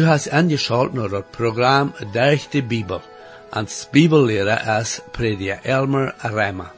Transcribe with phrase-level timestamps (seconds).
[0.00, 3.00] Du hast angeschaltet naar het programma Durch de Bibel.
[3.50, 6.72] Als Bibellehrer is prediker Elmer Reimer.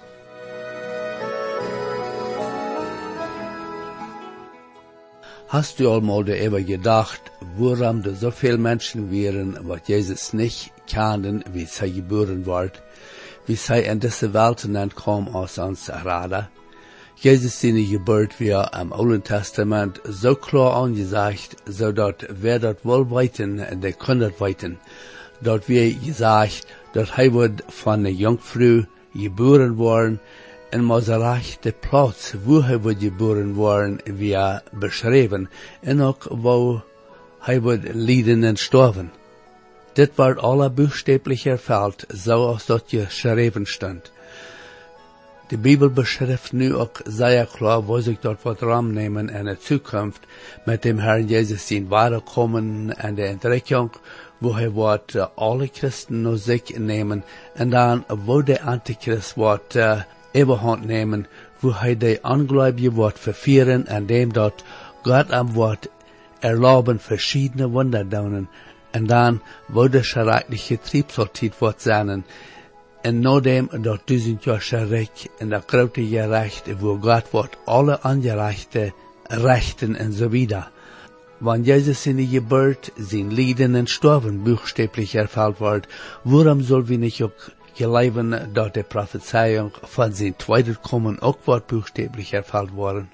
[5.47, 7.21] Hast du einmal darüber gedacht,
[7.57, 12.83] warum da so viele Menschen wären, was Jesus nicht kannten, wie sie geboren wird,
[13.47, 16.49] wie sie in diese Welt entkommen aus uns Rada?
[17.23, 23.09] Jesus seine Geburt wird im Alten Testament so klar angesagt, so dort wer dort wohl
[23.13, 24.81] weiten, der kann dort weiten.
[25.41, 30.19] Dort wird gesagt, dort er wird von der Jungfrau geboren worden,
[30.73, 35.49] en Maserach de plaats wo hij wordt geboren worden, via beschreven,
[35.83, 36.83] en ook wo
[37.39, 39.13] hij wordt lijden en sterven.
[39.93, 44.11] Dit wordt alle buchstäblich erfüllt, zoals dat geschreven stand.
[45.53, 50.21] De Bibel beschrijft nu ook sehr klar, wo sich dort wat nemen in de toekomst
[50.65, 53.91] met dem Herrn Jesus zien weiterkommen en de Entdeckung,
[54.39, 59.75] wo hij wordt uh, alle Christen naar zich nemen en dan wo de Antichrist wordt
[59.75, 60.01] uh,
[60.37, 61.27] überhand nemen,
[61.61, 64.65] wo hij de ongläubige wordt vervieren en dem dort
[65.03, 65.89] Gott am Wort
[66.39, 68.49] erlauben verschiedene Wunder daunen
[68.91, 72.25] en dan wo de schreckliche Triebsoltit wordt zijn
[73.03, 78.93] en nadem dat duizend jaar schreck en dat grote gerecht wo Gott wordt alle angerechte
[79.23, 80.71] rechten en so wieder.
[81.39, 85.89] Wann Jesus in die Geburt, sein Lieden und Sterben buchstäblich erfüllt wird,
[86.23, 91.67] warum soll wir nicht auch geloven dat de Prophezeiung von zijn tweede kommen ook wordt
[91.67, 93.11] buchstäblich erfüllt worden.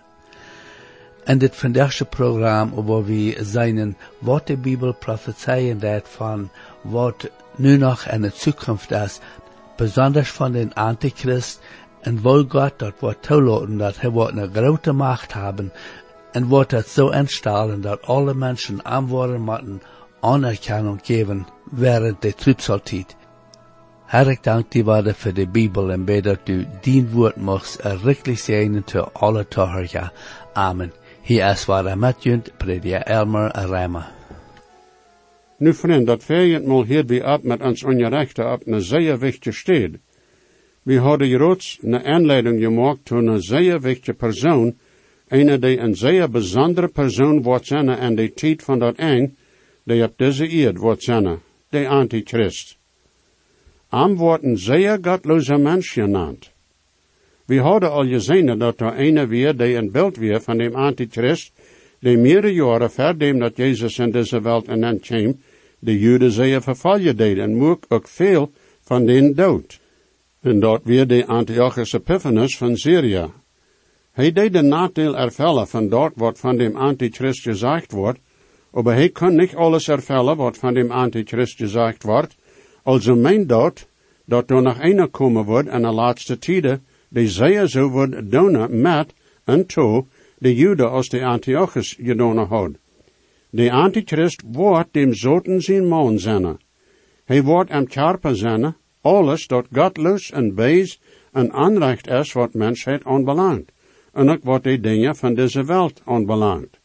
[1.25, 7.77] En dit vandaagse programma, waar we zijn wat de Bibel prophezeien dat van wat nu
[7.77, 9.19] nog in de toekomst is,
[9.79, 11.61] besonders van den Antichrist,
[12.03, 15.73] en wo Gott dat wordt toelaten dat hij wordt een grote macht hebben,
[16.33, 19.83] en wordt het zo instellen dat alle mensen antwoorden moeten
[20.21, 23.17] anerkennung geven während de Trübsaltijd.
[24.07, 27.85] Herr, ik dank die waarde voor de Bibel en bid dat u dien woord mocht
[27.85, 30.13] er richtig zijn te alle tohorja.
[30.53, 30.93] Amen.
[31.23, 34.18] Hier is waar met junt, predia Elmer Rijmer.
[35.59, 39.57] Nu vriend, dat vijand mal hier bij ab met ons ongerechte op een zeer wichtige
[39.57, 39.91] stad.
[40.83, 44.75] We hadden reeds een aanleiding gemaakt tot een zeer wichtige persoon,
[45.29, 49.37] een die een zeer bijzondere persoon wordt zijn en de tijd van dat eng,
[49.85, 52.77] die op deze eerd wordt zijn, de antichrist.
[53.89, 56.51] Am worden zeer gottloze mens genannt.
[57.45, 61.53] We hadden al gezien dat er een weer die een beeld weer van dem antichrist,
[62.01, 65.35] die meerdere jaren verdem dat Jezus in deze wereld en kwam,
[65.79, 68.51] de Joden zeer vervallen deed en moek ook veel
[68.81, 69.81] van den dood.
[70.41, 73.31] En dat weer de Antiochus Epiphanes van Syrië.
[74.13, 78.19] Hij deed de nadeel ervellen van dat wat van dem antichrist gezegd wordt,
[78.71, 82.37] maar hij kon niet alles ervellen wat van dem antichrist gezegd wordt,
[82.83, 83.87] also mijn dat,
[84.25, 88.81] dat er nog een komen wordt in de laatste tijden, die zeer zo wordt doen
[88.81, 90.07] met en to
[90.39, 92.71] de Jude als de Antiochus gedaan had.
[93.51, 96.59] De Antichrist wordt dem zoten zijn man zijn.
[97.25, 101.01] Hij wordt am karpen zijn, alles dat godloos en bees
[101.33, 103.73] en aanrecht is wat mensheid aanbelangt,
[104.13, 106.81] en ook wat de dingen van deze wereld aanbelangt.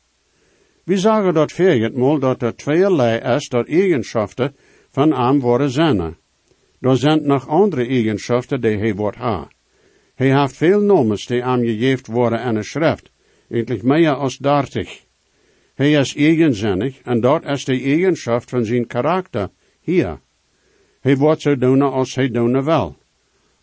[0.84, 4.56] We zeggen dat mal dat er tweeërlei is dat eigenschaften
[4.90, 6.18] van arm worden zijn.
[6.80, 9.48] Er zijn nog andere eigenschappen die hij wordt ha.
[10.16, 13.12] Hij heeft veel nomes die aan gegeven worden in de schrift,
[13.50, 15.03] eigenlijk meer als dertig.
[15.74, 20.20] Hij is eigenzinnig en dat is de eigenschap van zijn karakter hier.
[21.00, 22.96] Hij wordt zo doen als hij doen wil.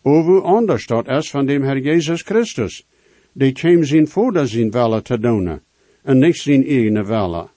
[0.01, 2.85] Over anders dat is van dem Herr Jezus Christus,
[3.33, 5.59] die kwam zijn vader zijn welle te doen,
[6.03, 7.47] en niet zijn eigen welle.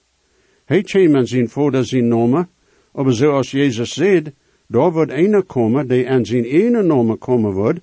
[0.65, 2.49] Hij kwam en zijn vader zijn nomen,
[2.91, 4.23] maar zoals Jezus zei,
[4.67, 7.79] daar wordt een komen die aan zijn ene nomen komen wordt,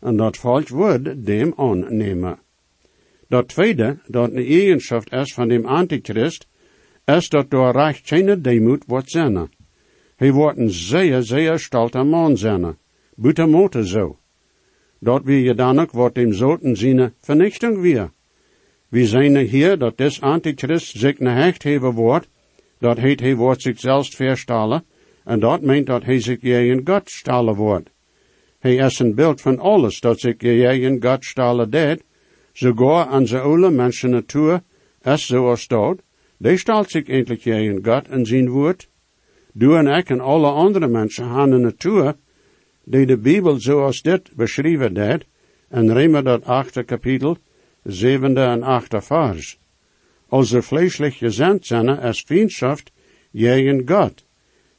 [0.00, 2.38] en dat volk wordt dem aannemen.
[3.28, 6.46] Dat tweede, dat een eigenschap is van dem antichrist,
[7.04, 9.50] is dat door recht geen demoed wordt zijn.
[10.16, 12.76] Hij wordt een zeer, zeer stolte man zijn.
[13.14, 14.18] Buiten motor zo.
[15.00, 18.10] Dat wie je dan ook wordt dem zoten zijn vernichting weer.
[18.88, 22.28] We zijn hier dat des antichrist zich ne hecht hebben wordt,
[22.78, 24.84] dat heet hij wordt zichzelf verstalen,
[25.24, 27.90] en dat meent dat hij zich in God stalen wordt.
[28.58, 32.04] Hij is een beeld van alles dat zich in God stalen deed,
[32.56, 34.62] sogar aan zijn oude mensen natuur,
[35.02, 36.00] is zoals dat,
[36.38, 38.88] die stelt zich eindelijk in God en zijn woord.
[39.52, 42.14] Du en ik en alle andere mensen hebben een natuur,
[42.84, 45.24] die de Bijbel zoals dit beschreven deed,
[45.68, 47.36] en Rema dat achte kapitel,
[47.82, 49.58] zevende en achte vers.
[50.28, 52.78] Als er vleeselijk gezend zijn, is vriendschap
[53.30, 54.24] Jegen Gott.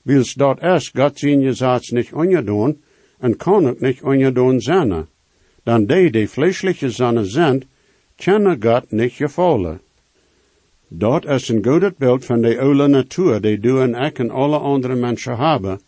[0.01, 2.81] Wils dort es Gott zijn Gesetz nicht ungedun,
[3.19, 5.07] en kon ook nicht ungedun zijn.
[5.67, 7.63] Dan die die vleesliche zonne zijn,
[8.15, 9.79] kennen Gott nicht gevallen.
[10.87, 14.57] Dort is een goed beeld van de oude natuur, die du en ik en alle
[14.57, 15.79] andere mensen hebben.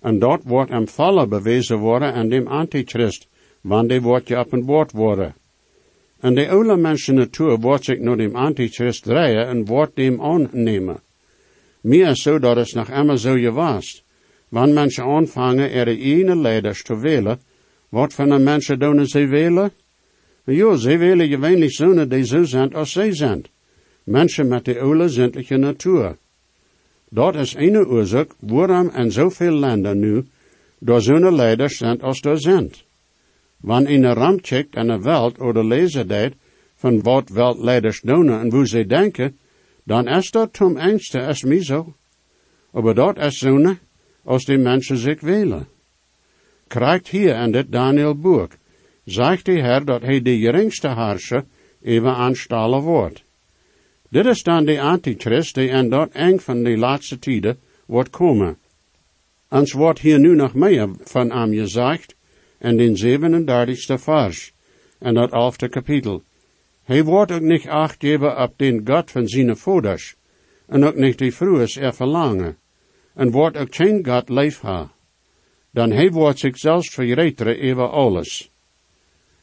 [0.00, 3.28] En dort wordt hem bewezen worden en dem antichrist,
[3.60, 5.34] wanneer wordt je op een woord worden.
[6.20, 11.00] En de oude mensen natuur wordt zich naar dem antichrist draaien en wordt dem aannemen.
[11.80, 14.04] Meer zo dat het nog immer zo je was.
[14.48, 17.40] Wanneer mensen aanvangen er ene leiders te willen,
[17.90, 19.72] wat van de mensen doen ze willen?
[20.44, 23.44] Ja, ze willen gewöhnlich zonen die zo zijn als zij zijn.
[24.04, 26.16] Menschen met de oude zindelijke natuur.
[27.08, 30.24] Dat is een oorzaak waarom in zoveel landen nu
[30.78, 32.72] door zo'n leiders zijn als er zijn.
[33.56, 36.34] Wanneer een ram checkt aan de welt oder lezen deed
[36.74, 39.38] van wat weltleiders doen en hoe ze denken,
[39.84, 41.94] dan is dat tom engste als mij zo.
[42.72, 43.78] Maar dat is zo'n
[44.24, 45.66] als die mensen zich willen.
[46.70, 48.52] Krijgt hier in dit Daniel boek,
[49.04, 51.44] zegt de Heer dat hij de geringste harsje
[51.82, 53.22] even aanstallen wordt.
[54.08, 58.56] Dit is dan de antichrist die in dat eng van de laatste tijden wordt komen.
[59.48, 62.14] Ons wordt hier nu nog meer van hem gezegd
[62.58, 64.52] in den 37ste vers
[64.98, 66.22] en dat 11e kapitel.
[66.84, 70.14] Hij wordt ook niet acht geven op den God van zijn voeders,
[70.66, 72.56] en ook niet die vroeges er verlangen,
[73.14, 74.90] en wordt ook geen God leef ha.
[75.70, 78.50] Dan hij wordt zichzelf verreteren even alles.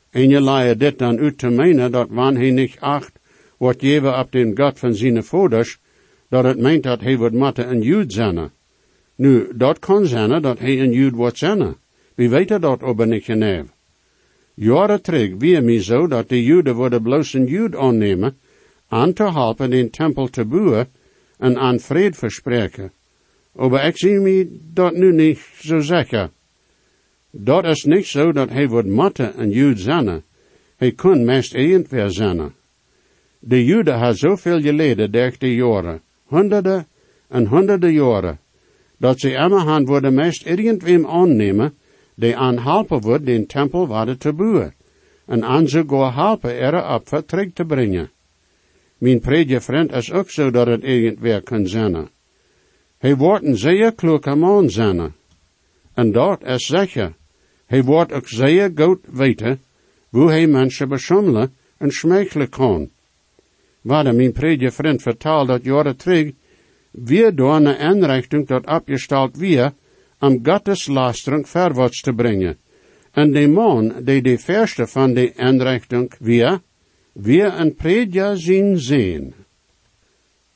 [0.10, 3.12] En je laat dit dan uit te menen dat wanneer hij niet acht
[3.58, 5.80] wordt geven op den God van zijn voeders,
[6.30, 8.52] dat het meent dat hij wordt moeten een Jood zijn.
[9.16, 11.76] Nu, dat kan zijn dat hij een Jood wordt zijn.
[12.16, 13.66] Wie weet dat aber niet geneef.
[14.54, 18.38] Jaren terug wie mij zo dat de Joden worden bloos een Jood aannemen,
[18.88, 20.88] aan te helpen in tempel te boeren
[21.38, 22.92] en aan vrede verspreken.
[23.58, 26.30] Aber ik zie dat nu niet zo zeker.
[27.32, 30.24] Dat is niet zo dat hij wordt moeten een Jood zijn.
[30.76, 32.54] Hij kan meest irgendwer zijn.
[33.40, 36.88] De Joden had zoveel geleden durch de jaren, honderden
[37.28, 38.40] en honderden jaren,
[38.98, 41.74] dat ze immerhand worden meest irgendwem aannemen,
[42.16, 44.74] die aan helpen wordt den tempel waren te bouwen,
[45.26, 48.10] en aan ze go helpen er op terug te brengen.
[48.98, 52.10] Mijn predje vriend is ook zo dat het irgendwer kan zijn.
[52.98, 55.14] Hij wordt een zeer kloeke man zijn.
[55.94, 57.14] En dat is zeker.
[57.66, 59.60] Hij wordt ook zeer goed weten,
[60.10, 62.90] hoe hij mensen beschommelen en schmeichelen kan.
[63.82, 66.32] Waar mijn predje vriend vertelt dat jaren terug,
[66.92, 69.74] weer door een inrichting dat opgesteld weer,
[70.20, 72.58] om Gottes lastering verwaarts te brengen.
[73.12, 76.62] En de man, die de verste van de inrichting weer,
[77.12, 79.34] weer een predja zien zien.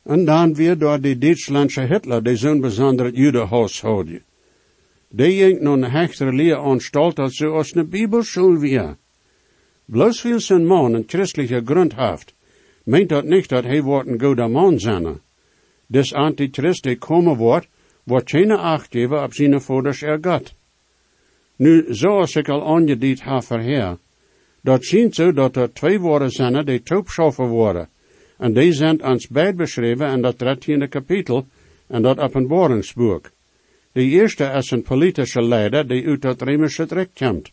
[0.04, 3.48] En dan weer door de Duitslandse Hitler, die zo'n bijzonder
[3.82, 4.24] houden.
[5.10, 8.98] Die ging nog een hechtere leer aanstalt als ze als een bibelschule weer.
[9.86, 12.34] Bloos viel zijn man een christelijke grond heeft,
[12.84, 15.20] meent dat niet dat hij wordt een goede man zijn.
[15.86, 17.68] Des antichrist die komen wordt,
[18.04, 20.54] wordt geen acht geven op zijn voeders er God.
[21.56, 23.98] Nu, zoals ik al aangediend heb verheer,
[24.62, 27.90] dat ziet zo dat er twee woorden zijn die toepschoffen worden.
[28.42, 31.46] En die zijn ons beid beschreven in dat 13e kapitel
[31.88, 33.30] en dat openbaringsboek.
[33.92, 37.52] De eerste is een politische leider die uit dat Römische Rijk komt.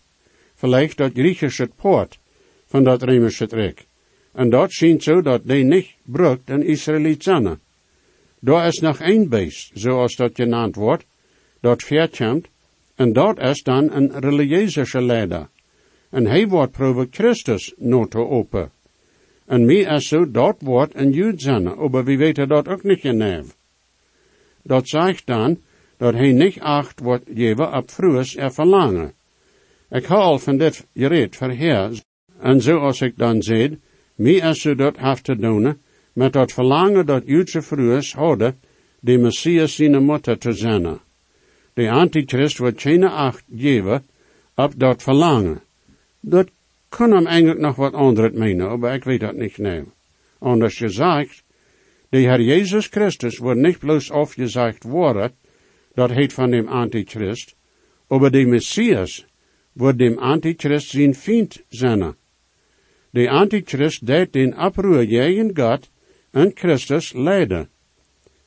[0.55, 2.19] Vielleicht dat Griechische poort
[2.67, 3.87] van dat Römische Rijk.
[4.33, 7.59] En dat ziet zo dat die niet brukt een Israëliet zijn.
[8.41, 11.05] Daar is nog één beest, zoals dat genaamd wordt,
[11.61, 12.49] dat verkomt,
[12.95, 15.49] en dat is dan een religieuze leider.
[16.11, 17.75] En hij wordt probeer Christus
[18.09, 18.71] te open.
[19.49, 23.01] En mij is zo, dat wordt een Jood zijn, maar wie weten dat ook niet
[23.01, 23.45] genau.
[24.63, 25.59] Dat zegt dan,
[25.97, 29.13] dat hij niet acht wordt geven op vroeges er verlangen.
[29.91, 32.03] Ik haal van dit gereed verheer,
[32.41, 33.79] en zoals ik dan zei,
[34.15, 35.79] mij is zo dat heeft te doen,
[36.13, 38.61] met dat verlangen dat Joodse vroegers hadden,
[39.01, 40.99] de Messias zijn moeder te zijn.
[41.75, 44.05] De antichrist wordt geen acht geven
[44.55, 45.61] op dat verlangen.
[46.21, 46.51] Dat
[46.89, 49.85] kan hem eigenlijk nog wat anders menen, maar ik weet dat niet nou.
[50.39, 51.45] Anders gezegd,
[52.09, 55.33] de Heer Jezus Christus wordt niet bloos afgezegd worden,
[55.95, 57.55] dat heet van dem antichrist,
[58.09, 59.27] maar de Messias
[59.73, 62.15] wordt dem antichrist zijn vriend zijn.
[63.11, 65.91] De antichrist deed den oproer tegen God
[66.31, 67.69] en Christus leiden.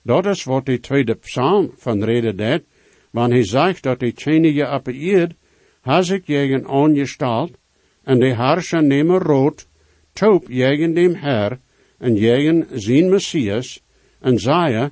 [0.03, 2.63] Dat is wat de tweede psalm van reden deed,
[3.11, 5.33] wanneer hij zegt dat de tjenige eerd,
[5.81, 7.57] has ik jegen ongestald,
[8.03, 9.67] en de harscher nemen rood,
[10.13, 11.59] toop jegen dem Herr,
[11.97, 13.81] en jegen zijn Messias,
[14.19, 14.91] en zei,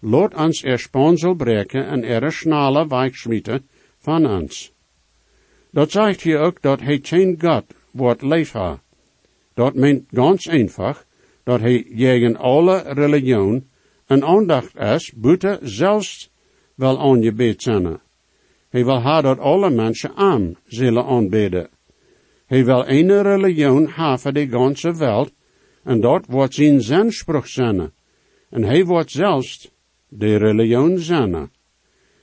[0.00, 3.66] Laat ons er sponsel breken en er schnale weichschmieten
[3.98, 4.72] van ons.
[5.70, 8.52] Dat zegt hier ook dat hij geen God wordt leef.
[9.54, 11.04] Dat meent ganz einfach,
[11.42, 13.68] dat hij tegen alle religion
[14.06, 16.30] een aandacht is, buiten zelfs
[16.74, 18.00] wel je zijn.
[18.68, 21.68] Hij wil ha dat alle mensen aan zullen aanbidden.
[22.48, 23.88] Hij wil een religion
[24.18, 25.32] voor de ganze wereld,
[25.84, 27.92] en dat wordt zijn zenspruch zijn.
[28.50, 29.70] En hij wordt zelfs
[30.08, 31.50] de religion zijn.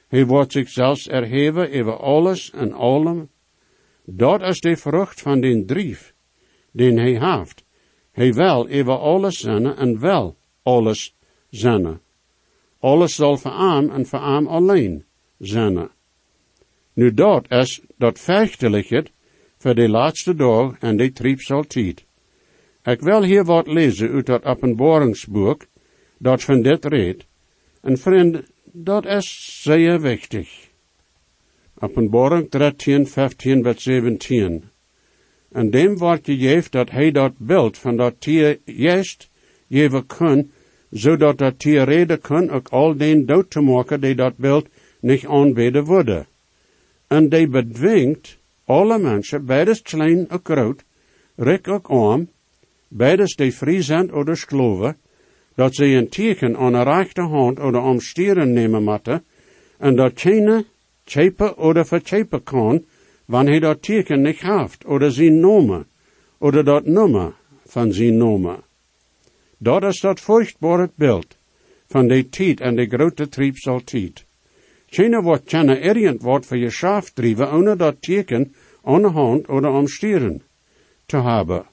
[0.07, 3.29] Hij wordt zich zelfs erheven over alles en allem.
[4.05, 6.13] Dat is de vrucht van den drief,
[6.71, 7.63] den hij heeft.
[8.11, 11.15] Hij wil over alles zijn en wel alles
[11.49, 11.99] zijn.
[12.79, 13.51] Alles zal voor
[13.91, 15.05] en voor alleen
[15.37, 15.89] zijn.
[16.93, 19.05] Nu dat is dat vechtelijke
[19.65, 22.03] voor de laatste dag en de triepsaltijd.
[22.83, 25.65] Ik wil hier wat lezen uit dat openbaringsboek,
[26.17, 27.25] dat van dit reed.
[27.81, 30.69] En vriend, dat is zeer wichtig.
[31.79, 34.63] Openbaring 13, 15 tot 17.
[35.51, 39.29] En dem wordt gegeven dat hij dat beeld van dat tier juist
[39.69, 40.51] geven kan,
[40.89, 44.67] zodat dat tier reden kan ook al den dood te maken die dat beeld
[44.99, 46.27] niet aanbeden worden.
[47.07, 50.83] En die bedwingt alle mensen, beides klein en groot,
[51.35, 52.27] rik ook arm,
[52.87, 54.97] beides die vrij zijn oder geloven,
[55.55, 59.23] dat ze een teken aan een rechte hand oder om stieren nemen moeten,
[59.77, 60.65] en dat keine
[61.05, 62.83] chepen oder verchepen kan,
[63.25, 65.85] wanneer hij dat teken niet heeft, oder zijn nomen,
[66.37, 67.33] oder dat nummer
[67.65, 68.63] van zijn nomen.
[69.57, 71.37] Dat is dat furchtbare beeld
[71.87, 74.13] van de tijd en de grote triebsaltijd.
[74.13, 74.24] Keine
[75.21, 79.71] wordt keine erient wordt voor je schaaf drijven, ohne dat teken aan de hand oder
[79.71, 80.41] am stieren
[81.05, 81.65] te hebben.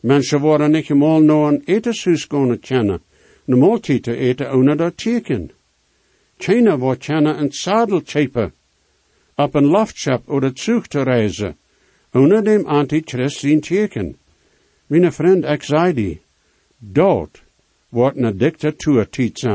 [0.00, 3.00] Mensen worden niet eenmaal naar een etenshuis gaan kennen,
[3.46, 5.50] een maaltijd te eten ohne dat teken.
[6.36, 8.52] Keine wordt kennen een zadel chepen,
[9.34, 11.56] op een loftschap oder Zug te reizen,
[12.12, 14.16] ohne dem Antichrist zijn teken.
[14.86, 16.20] Mijn vriend, ik zei die,
[16.78, 17.42] dood
[17.88, 19.46] wordt een dictatuur tijd.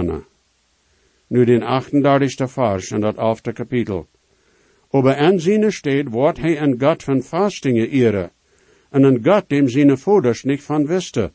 [1.30, 2.52] Nu den 38.
[2.52, 3.42] vers in dat 11.
[3.54, 4.08] kapitel.
[4.92, 8.32] Aber an seine steht, wordt hij een God van vastingen ere,
[8.90, 11.32] en een God dem seine voeders niet van wiste,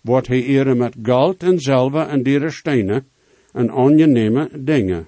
[0.00, 3.06] wordt hij ere met goud en zilver en diere stenen
[3.52, 5.06] en ongeneme dingen.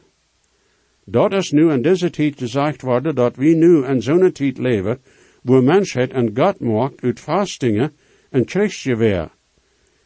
[1.05, 4.99] Dat is nu in deze tijd gezegd worden dat we nu in zo'n tijd leven,
[5.43, 7.93] waar mensheid een God maakt uit vastingen
[8.31, 9.31] en krijgsgeweer.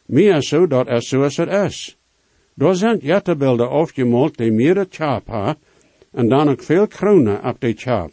[0.06, 1.99] Meer zo dat is zoals het is.
[2.60, 5.56] Daar zijn jettebeelden afgemald die meer het chap ha,
[6.12, 8.10] en dan ook veel kronen op de chap.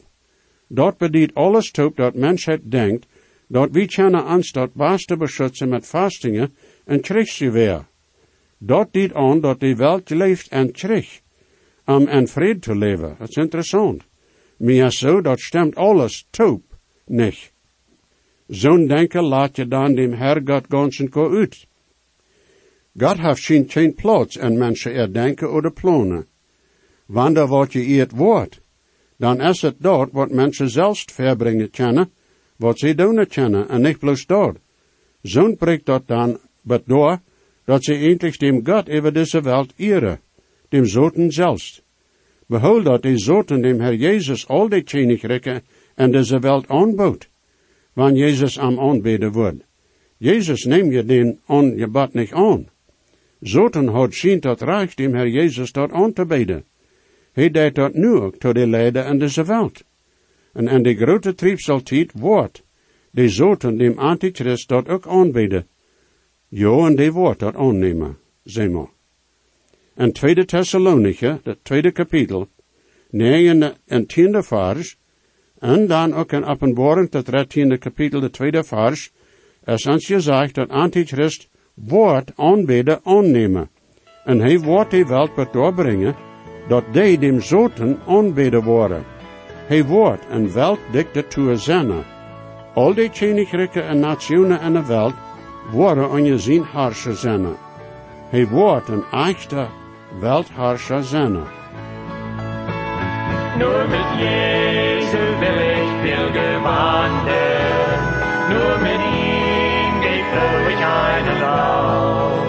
[0.68, 3.08] Dat bedient alles toe dat mensheid denkt,
[3.48, 6.54] dat we kunnen ons dat beste beschützen met vastingen
[6.86, 7.86] en krijgsgeweer.
[8.58, 11.22] Dat dient aan dat de welt leeft en krijgt,
[11.86, 13.16] om en vrede te leven.
[13.20, 14.04] Dat is interessant.
[14.58, 16.62] Maar zo, dat stemt alles toe,
[17.06, 17.51] niet.
[18.48, 21.68] Zo'n denken laat je dan dem Herrgott ganzen go uit.
[23.00, 26.25] God heeft geen, geen plaats en mensen er denken oder plannen.
[27.06, 28.62] Wanneer wat je het woord,
[29.18, 32.10] dan is het dat wat mensen zelfs verbrengen kennen,
[32.56, 34.58] wat ze doen kennen, en niet bloos dat.
[35.22, 37.20] Zo'n prikt dat dan, maar door,
[37.66, 40.20] dat ze eindelijk dem God over deze wereld eren,
[40.70, 41.82] dem Zoten zelfs.
[42.46, 45.62] Behold dat die Zoten dem Herr Jezus al die Königreiche
[45.96, 47.30] en deze wereld aanbouwt,
[47.94, 49.63] wanneer Jezus am aanbeden wordt.
[50.18, 52.70] Jezus neemt je den on je bad niet aan.
[53.41, 56.65] Zoten had zien dat reich dem Herr Jezus dat aan te beden.
[57.32, 59.84] Hij deed dat nu ook tot de leden en deze wereld.
[60.53, 62.63] En in de grote triebsaltijd wordt
[63.12, 65.67] de zoten dem Antichrist dat ook aanbeden.
[66.48, 68.89] Jo, en die wordt dat aannemen, zeg maar.
[69.94, 72.48] En tweede Thessalonicher, het tweede kapitel,
[73.10, 74.98] negen en tiende vers,
[75.60, 79.12] en dan ook in openbaring, het dertiende kapitel, de tweede vers,
[79.65, 81.50] is ons gezegd dat Antichrist
[81.86, 83.69] wordt aanbeden aannemen.
[84.25, 86.15] En hij wordt die welt wat doorbrengen,
[86.67, 89.03] dat die dem zoten aanbeden worden.
[89.65, 91.91] Hij wordt een weltdictatuur zijn.
[92.74, 95.13] Al die königrijken en nationen in de wereld
[95.72, 97.46] worden onder zijn harscher zijn.
[98.29, 99.67] Hij wordt een echte
[100.19, 101.38] weltharscher zijn.
[103.57, 108.01] Nur mit Jesu will ich Pilger wandern,
[108.50, 109.07] nur mit
[110.84, 112.48] einen Raum.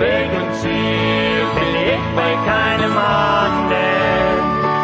[0.00, 4.38] Weg und Ziel bin ich bei keinem anderen.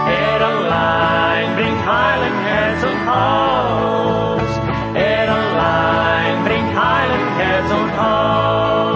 [0.08, 4.50] Er allein bringt Heil in Herz und Haus.
[4.94, 8.94] Er allein bringt Heil in Herz und Haus.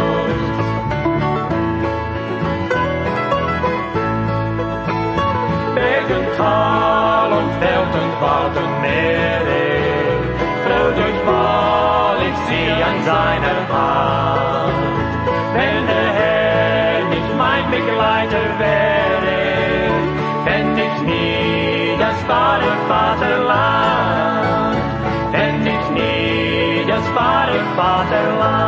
[5.74, 9.48] Berg und Tal und Welt und Wald und Meer.
[12.47, 14.75] Sie an seiner Hand.
[15.54, 19.38] Wenn der Herr nicht mein Begleiter wäre,
[20.45, 24.78] fänd ich nie das wahre Vaterland.
[25.33, 28.67] Fänd ich nie das wahre Vaterland.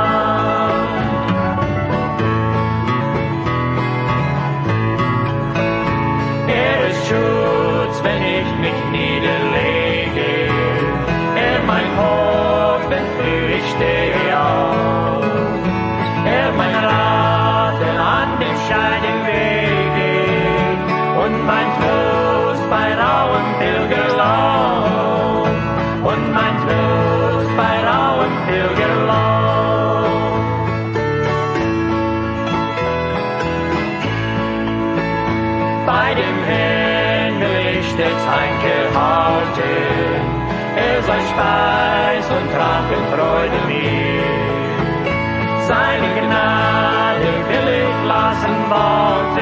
[41.40, 41.64] ตา
[42.10, 43.84] ยสงครามเป็นโปรยด้วยมี
[45.68, 46.48] สายหนึ่งกันนา
[47.18, 49.39] เด็กเล็กลาสันบอก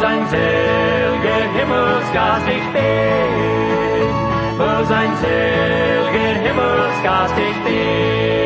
[0.00, 4.14] sein selger Himmelsgast ich bin,
[4.58, 8.39] wo sein selger Himmelsgast ich bin.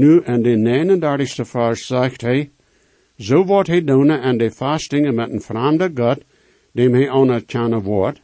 [0.00, 2.50] Nu en de 39ste vers zegt hij,
[3.16, 6.22] zo wordt hij doen en de vastingen met een vreemde God,
[6.72, 8.20] dem hij anerkennen wordt.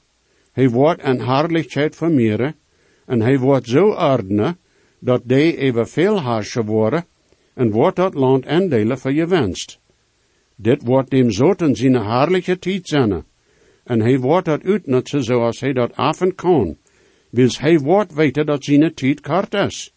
[0.52, 2.54] Hij wordt een herrlichheid vermeerderen,
[3.06, 4.58] en hij wordt zo ordenen,
[4.98, 7.04] dat die even veel harsje worden,
[7.54, 9.80] en wordt dat land endelen voor je wenst.
[10.54, 13.24] Dit wordt dem zoten zijn herrliche tijd zijn,
[13.84, 16.76] en hij wordt dat uitnutzen zoals hij dat afen kan,
[17.30, 19.95] wils hij wordt weten dat zijn tijd kort is.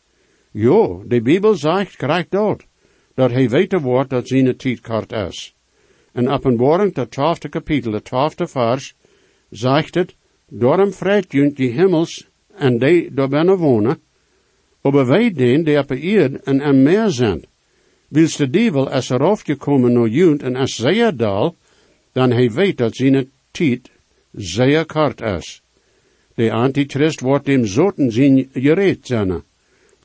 [0.51, 2.65] Jo, de Bibel zegt krijgt dat,
[3.13, 5.55] dat hij weten wordt dat zijn tijd kort is.
[6.11, 8.95] En openbaring, het twaalfde kapitel, het twaalfde vers,
[9.49, 10.15] zegt het,
[10.47, 13.97] daarom vreet junt die hemels en die daar binnen wonen,
[14.81, 17.45] aber wij den die op de eerd en am meer zijn.
[18.07, 21.55] Wils de duivel is er afgekomen naar junt en is zeer dal,
[22.11, 23.91] dan hij weet dat zijn tijd
[24.31, 25.61] zeer kort is.
[26.35, 29.43] De antichrist wordt dem zoten zijn gereed zijn.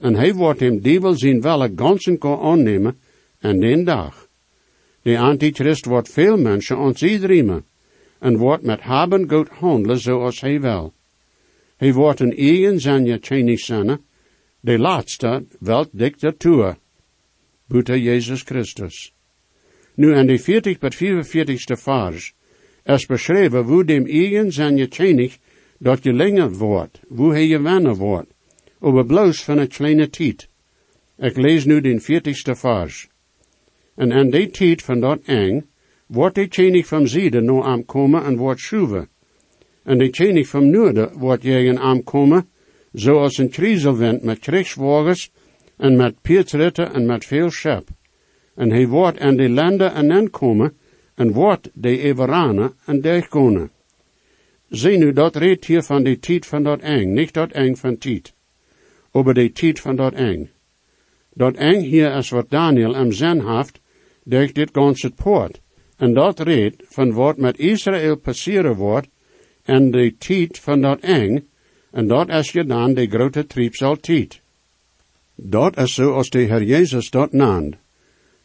[0.00, 2.96] En hij wordt hem duivel zijn welle ganzen kan aannemen
[3.38, 4.28] en den dag.
[5.02, 7.02] De antichrist wordt veel mensen ons
[8.18, 10.92] en wordt met haben goed handelen zoals hij wil.
[11.76, 14.00] Hij wordt een eigen zijn tjenig zijn,
[14.60, 16.76] de laatste wel dictatuur.
[17.66, 19.12] Buiten Jezus Christus.
[19.94, 22.34] Nu in de 40 tot 44ste vers
[22.84, 25.38] is beschreven hoe dem eigen zijn tjenig
[25.78, 28.33] dat je langer wordt, hoe hij je wennen wordt
[28.92, 30.48] bloos van het kleine tijd.
[31.18, 33.08] Ik lees nu den 40ste vers.
[33.94, 35.66] En aan die tijd van dat eng,
[36.06, 39.08] wordt de tjenig van zieden nou aankomen en wordt schuwen.
[39.82, 42.48] En de tjenig van noorden wordt jegen aankomen,
[42.92, 45.30] zoals een kriezelwind met krijgswagens
[45.76, 47.88] en met piertritten en met veel schep.
[48.54, 50.76] En hij wordt aan de landen en aankomen,
[51.14, 53.70] en wordt de Everanen en dergkonen.
[54.68, 57.98] Zie nu, dat redt hier van de tijd van dat eng, niet dat eng van
[57.98, 58.33] tijd
[59.16, 60.50] over de tijd van dat eng.
[61.34, 63.80] Dat eng hier is wat Daniel am zin haft,
[64.24, 65.60] dit ganze poort.
[65.96, 69.08] En dat redt van wat met Israël passeren wordt,
[69.62, 71.48] en de tijd van dat eng,
[71.90, 74.40] en dat is je dan de grote triepsal tijd.
[75.34, 77.76] Dat is zo als de Heer Jezus dat naand.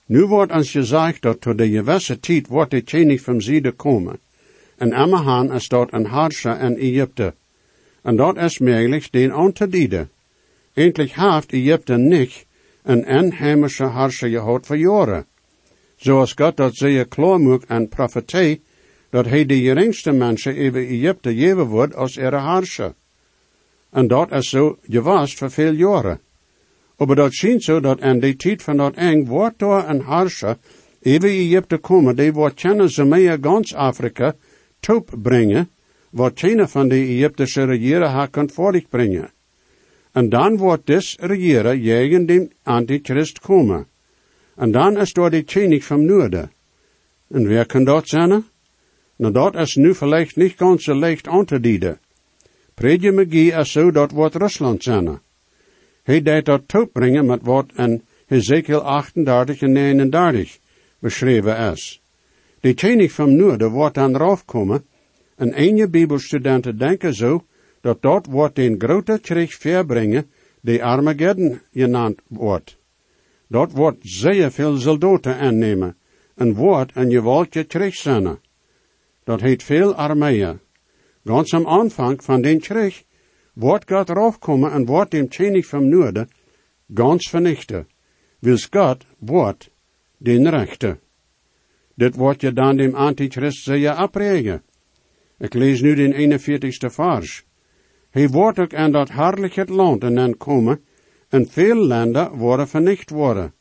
[0.05, 4.19] Nu wordt ons gezegd dat tot de gewisse tijd wordt de tjenig van ziede komen.
[4.77, 7.34] En Amahan is dat een harscher in Egypte.
[8.01, 10.10] En dat is mogelijk den antedieden.
[10.79, 12.47] Endlich haft Egypte nicht
[12.83, 15.25] een inheimische harscher gehad voor jaren.
[15.97, 18.61] Zoals God dat zeer klaar maakt aan profetie,
[19.09, 22.93] dat hij de geringste mensen even Egypte geven wordt als ihre harscher.
[23.91, 26.19] En dat is zo geweest voor veel jaren.
[26.97, 30.57] Maar dat schijnt zo dat in de tijd van dat eng wordt door een harscher
[31.01, 34.35] even Egypte komen, die wordt kennen ze meer gans Afrika
[34.79, 35.69] top brengen,
[36.09, 39.31] wat geen van de Egyptische regeren haar kan voortbrengen.
[40.11, 43.87] En dan wordt dus regeren tegen de antichrist komen.
[44.55, 46.51] En dan is door de tjenig van noorden.
[47.27, 48.43] En wer kan dat zijn?
[49.15, 51.99] Nou, dat is nu vielleicht niet ganz so leicht aan te dienen.
[52.73, 55.19] Predje McGee is zo dat wordt Rusland zijn.
[56.03, 60.57] Hij deed dat toebrengen met wat in Ezekiel 38 en 39
[60.99, 62.01] beschreven is.
[62.59, 64.85] De tjenig van noorden wordt dan raufkomen,
[65.35, 67.43] en ene bibelstudenten denken zo,
[67.81, 72.77] dat dat wordt een grote krieg verbrengen, die Armageddon genannt wordt.
[73.47, 75.95] Dat wordt zeer veel soldaten aannemen,
[76.35, 78.39] en wordt een gewaltige krieg zijn.
[79.23, 80.59] Dat heet veel armeeën.
[81.23, 83.03] Ganz am aanvang van den krieg
[83.53, 86.29] wordt God raufkomen en wordt dem König van Noorden
[86.93, 87.87] ganz vernichten.
[88.39, 89.69] Wils God wordt
[90.17, 90.99] den Rechte.
[91.95, 94.61] Dit wordt je dan dem Antichrist zeer apregen.
[95.37, 97.43] Ik lees nu den 41ste vers.
[98.19, 100.82] Hij wordt ook aan dat hartelijke land dan komen,
[101.29, 103.53] en veel landen worden vernicht worden.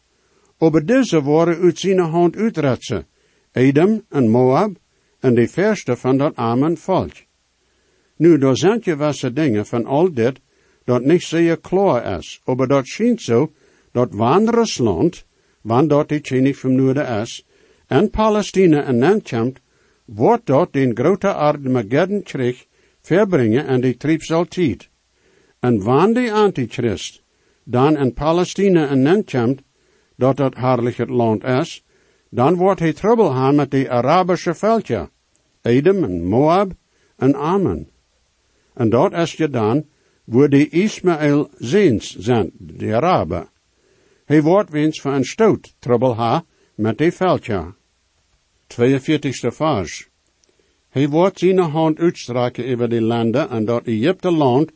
[0.58, 3.06] Over deze worden uit zijn hand uitretsen,
[3.52, 4.76] Edom en Moab,
[5.20, 7.12] en de verste van dat armen volk.
[8.16, 10.40] Nu, daar zijn je wasse dingen van al dit,
[10.84, 13.52] dat niet zeer klaar is, maar dat schijnt zo,
[13.92, 15.24] dat wanneer Rusland,
[15.60, 17.46] wanneer dat die tjenig van noorden is,
[17.86, 19.60] en Palestina en Nanchamt,
[20.04, 22.67] wordt dat den grote Armageddon krieg
[23.08, 24.88] verbrengen en die triebsaltijd.
[25.60, 27.22] En wanneer die antichrist
[27.64, 29.62] dan in Palestina en Nanchamt,
[30.16, 31.84] dat dat herrlich het land is,
[32.30, 35.10] dan wordt hij trouble hebben met de Arabische veldje,
[35.62, 36.72] Edom en Moab
[37.16, 37.88] en Ammon.
[38.74, 39.86] En dat is je dan,
[40.24, 43.48] waar de Ismaël ziens zijn, de Araben.
[44.24, 46.44] Hij wordt wens van een stoot trouble ha
[46.74, 47.74] met de veldje.
[48.68, 50.08] 42ste vers.
[50.88, 54.70] Hij wordt zijn hand uitstrekken over die landen en dat Egypte land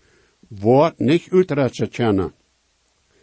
[0.48, 2.33] wordt niet uitretsen kennen.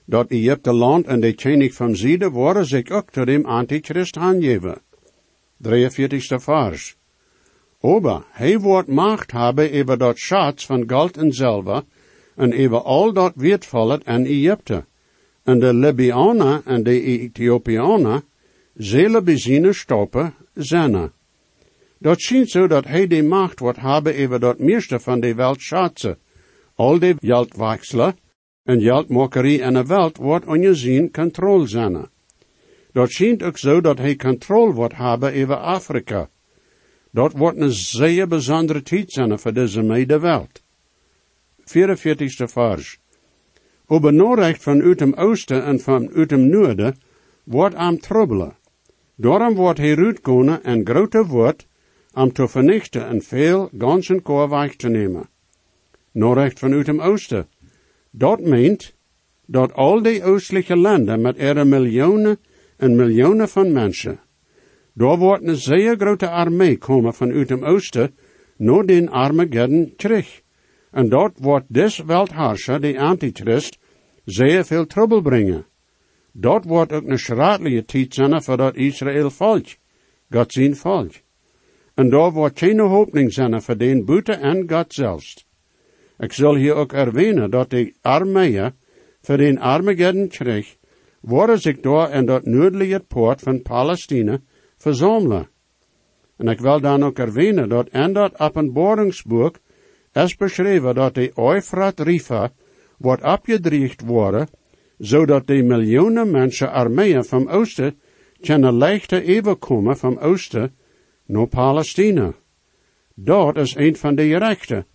[0.06, 4.82] Dat Egypte land en de tjenig van Zide worden zich ook tot dem Antichrist aangeven.
[5.68, 6.96] 43ste vers.
[7.82, 11.84] Aber hij wordt macht hebben over dat schatz van goud en zilver
[12.36, 14.86] en over al dat wertvolle in Egypte.
[15.44, 18.24] En de Libyana en de Ethiopianen
[18.74, 21.12] zullen bezien stoppen zijn.
[22.00, 25.62] Dat schijnt zo dat hij de macht wordt hebben over dat meeste van de welt
[25.62, 26.18] schatsen.
[26.76, 28.16] Al de geldwechselen
[28.64, 32.08] en geldmakerie in de welt wordt onder zijn controle zijn.
[32.92, 36.30] Dat schijnt ook zo dat hij controle wordt hebben over Afrika.
[37.12, 40.64] Dat wordt een zeer bijzondere tijd zijn voor deze medewelt.
[41.62, 43.00] 44ste vers.
[43.88, 46.96] Noorrecht van uit hem oosten en van uit hem noorden
[47.44, 48.58] wordt am troubelen.
[49.16, 51.68] Daarom wordt hij uitkomen en grote woord
[52.14, 55.30] om te vernichten en veel ganzen koor weg te nemen.
[56.12, 57.48] Noorrecht vanuit hem oosten.
[58.12, 58.94] Dat meent
[59.46, 62.40] dat al die oostelijke landen met er miljoenen
[62.78, 64.20] en miljoenen van mensen,
[64.94, 68.16] daar wordt een zeer grote armee komen vanuit hem oosten,
[68.58, 70.42] naar den Armageddon terug.
[70.92, 73.78] En dat wordt des weltharscher, de antichrist,
[74.26, 75.66] zeer veel trouble brengen.
[76.32, 79.66] Dat wordt ook een schraadelijke tijd zijn voor dat Israël volk,
[80.30, 81.12] God zijn volk.
[82.00, 85.48] En daar wordt geen hoopning zijn voor den buiten en God zelfs.
[86.18, 88.72] Ik zal hier ook erwähnen dat de armeeën
[89.22, 90.78] voor den Armageddon kreeg,
[91.22, 94.40] worden zich daar in dat noordelijke poort van Palestina
[94.78, 95.50] verzamelen.
[96.38, 99.60] En ik wil dan ook erwähnen dat in dat openbaringsboek
[100.14, 102.52] is beschreven dat de Eufrat Rifa
[102.98, 104.48] wordt opgedreigd worden,
[104.98, 108.00] zodat de miljoenen mensen armeeën van oosten
[108.42, 110.78] kunnen leichter komen van oosten
[111.30, 112.34] naar Palestina.
[113.16, 114.86] Dat is een van de rechten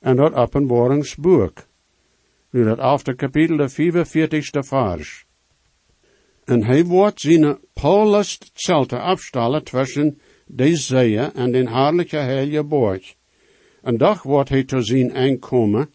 [0.00, 1.66] en dat openbaringsboek.
[2.50, 5.26] Nu dat after kapitel de 45ste vers.
[6.44, 13.14] En hij wordt zijn Paulus zelte afstallen tussen de zeeën en den herrlijke heilige borg.
[13.82, 15.90] En dag wordt hij te zien aankomen,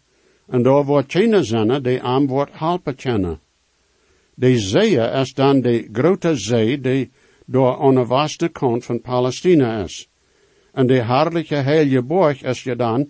[0.46, 3.40] en daar wordt geen zijn die aan wordt helpen kennen.
[4.34, 7.10] De zee is dan de grote zee die
[7.50, 10.08] door aan de vaste kant van Palestina is.
[10.72, 13.08] En de herrlijke heilige borg is je dan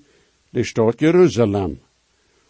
[0.50, 1.80] de stad Jeruzalem.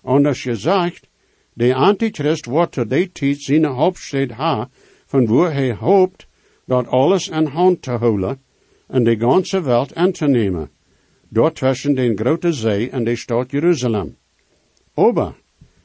[0.03, 1.09] En als je zegt,
[1.53, 4.69] de antichrist wordt tot die tijd zijn hoofdstad ha,
[5.07, 6.27] van waar hij hoopt
[6.65, 8.41] dat alles in hand te houden,
[8.87, 10.71] en de ganze Welt aan te nemen,
[11.29, 14.17] dort tussen den grote zee en de stad Jeruzalem.
[14.95, 15.35] Aber,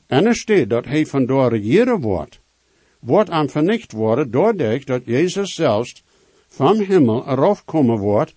[0.08, 2.39] en er steht dat hij van daar regeren wordt,
[3.06, 6.04] wordt aan vernicht worden doordat dat Jezus zelfs
[6.48, 8.36] van Himmel eraf komen wordt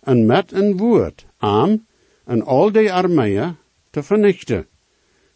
[0.00, 1.86] en met een woord aan
[2.24, 3.56] en al die armeeën
[3.90, 4.66] te vernichten.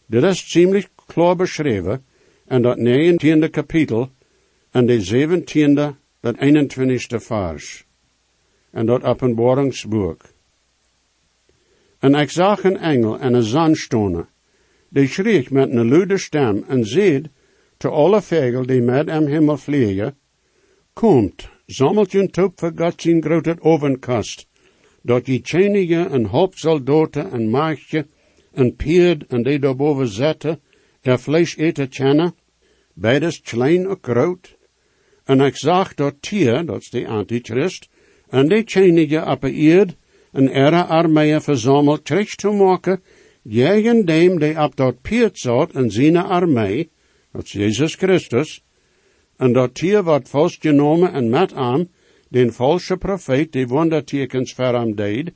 [0.05, 2.05] Dit is ziemlich klaar beschreven
[2.47, 4.09] in dat 19e kapitel
[4.71, 7.85] en de 17e dat 21e vers.
[8.71, 10.21] En dat openbaringsboek.
[11.99, 14.27] En ik zag een engel en een zandstoner,
[14.89, 17.27] die schreef met een luide stem en zeid
[17.83, 20.15] te alle vogel die met hem hemel vliegen,
[20.93, 24.47] Komt, sammelt je top voor God zijn grote ovenkast,
[25.01, 28.05] dat je tjenige en hoopsoldaten en maagdje
[28.53, 30.61] en pierd en die daarboven zetten,
[31.01, 32.35] er vlees eten kennen,
[32.93, 34.55] beides klein en groot.
[35.25, 37.89] En ik zag dat tier, dat is de antichrist,
[38.29, 39.95] en die tjenige eerd,
[40.31, 43.01] en er armeeën verzameld terug te maken,
[43.49, 46.89] tegen dem die op dat pierd zat en zijn armee,
[47.33, 48.63] dat is Jezus Christus,
[49.37, 51.87] en dat tier wordt vastgenomen en met hem,
[52.29, 55.33] den falsche profeet die wondertekens voor hem deed,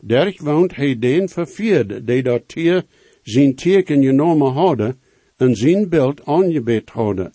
[0.00, 2.84] derg woont hij den vervierd, die dat tier
[3.22, 5.00] zijn teken genomen hadden,
[5.36, 7.32] en zijn beeld aangebed hadden.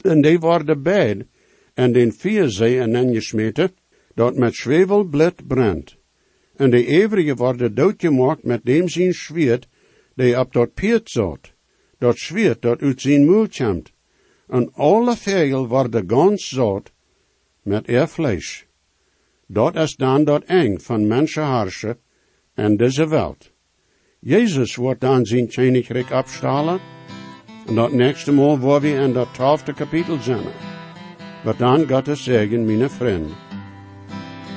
[0.00, 1.24] En die worden beid,
[1.74, 3.70] en den vierzee en aangesmeten,
[4.14, 5.96] dat met zwevelblad brandt.
[6.56, 9.68] En de evrige worden doodgemaakt met dem zijn zwiert,
[10.14, 11.52] die op dat piert zat,
[11.98, 13.92] dat zwiert dat uit zijn mul komt.
[14.48, 16.92] En alle vegel worden gans zat
[17.62, 18.66] met er vlees.
[19.46, 21.98] Dat is dan dat eng van mensenharsen
[22.54, 23.50] en deze welt.
[24.18, 26.80] Jezus wordt dan zijn koninkrijk afstalen.
[27.66, 30.18] En dat nächste Mal, waar we in dat twaalfde kapitel.
[31.44, 33.30] Wat dan gaat es zeggen, mijn vriend.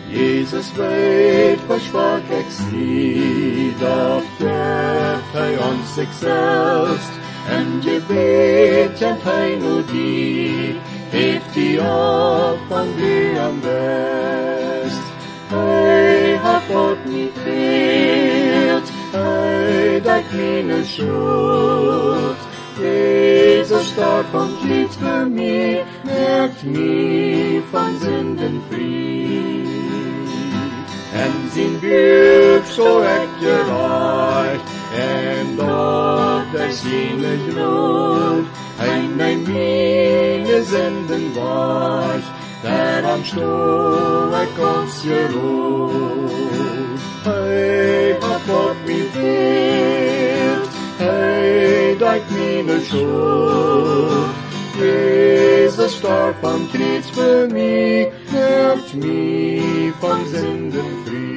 [0.10, 7.19] Jesus weet, schwach ik zie, geeft hij ons zichzelf,
[7.50, 9.58] en je weet, en hij
[9.92, 10.76] die,
[11.10, 15.02] heeft die op van wie am best.
[15.48, 22.38] Hij hat God niet veert, hij dat meine schuld.
[22.80, 29.68] Jezus starb und litt für mich, merkt mich von Sünden frei.
[31.14, 36.29] En zijn buik zo echt gereicht, en dat
[36.82, 42.24] zijn groot, hij mijn mine zenden waard,
[42.62, 46.32] der am Stuhl er kommst geruht.
[47.24, 54.38] Hij hat Gott mich wert, hij dat meine Schuld.
[54.80, 61.30] Jesus starb am Kreuz für mich, macht mich von Sünden frei.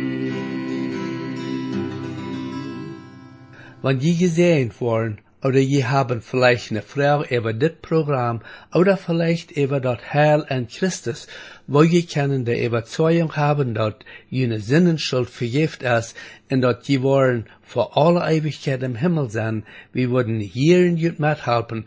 [3.83, 9.51] Wenn je gesehen worden, oder je haben vielleicht eine Frau über das Programm, oder vielleicht
[9.51, 11.27] über das Heil an Christus,
[11.67, 13.95] wo je können die Überzeugung haben, dass
[14.31, 16.17] jene Sinnenschuld vergift ist,
[16.51, 21.19] und dass je wollen vor aller Ewigkeit im Himmel sein, wir würden hier in jut
[21.19, 21.87] mithelfen,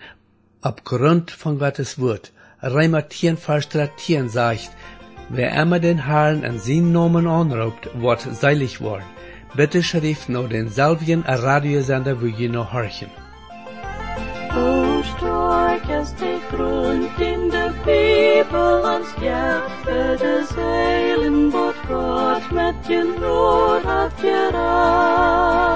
[0.61, 2.33] aufgrund von Gottes Wort.
[2.61, 4.71] Reimer 10, Vers 13 sagt,
[5.29, 9.05] wer immer den Herrn in seinen Namen anruft, wird seilig worden.
[9.55, 13.24] Bitte schrift noch den selben Radiosender, wo je noch horchen
[14.55, 23.03] who strike as they grunt in the people and scatter zeilen bort Gott met je
[23.19, 25.75] nood af je raad.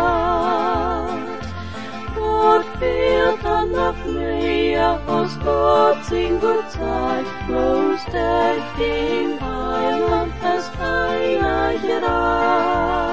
[2.19, 10.69] Wat veelt dan af meer als God zijn goed tijd, bloos der ging heiland als
[10.77, 13.09] heilig raad.